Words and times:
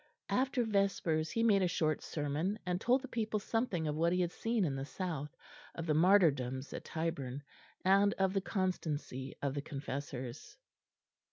After 0.29 0.63
vespers 0.63 1.29
he 1.29 1.43
made 1.43 1.61
a 1.61 1.67
short 1.67 2.01
sermon, 2.01 2.57
and 2.65 2.81
told 2.81 3.03
the 3.03 3.07
people 3.07 3.39
something 3.39 3.87
of 3.87 3.93
what 3.95 4.11
he 4.11 4.19
had 4.21 4.31
seen 4.31 4.65
in 4.65 4.75
the 4.75 4.83
South, 4.83 5.37
of 5.75 5.85
the 5.85 5.93
martyrdoms 5.93 6.73
at 6.73 6.85
Tyburn, 6.85 7.43
and 7.85 8.15
of 8.15 8.33
the 8.33 8.41
constancy 8.41 9.35
of 9.43 9.53
the 9.53 9.61
confessors. 9.61 10.57